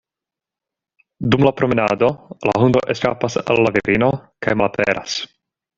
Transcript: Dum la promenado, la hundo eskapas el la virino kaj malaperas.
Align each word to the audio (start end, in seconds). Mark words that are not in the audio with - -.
Dum 1.35 1.43
la 1.47 1.51
promenado, 1.59 2.09
la 2.51 2.57
hundo 2.65 2.83
eskapas 2.97 3.39
el 3.45 3.65
la 3.67 3.77
virino 3.79 4.11
kaj 4.49 4.61
malaperas. 4.63 5.21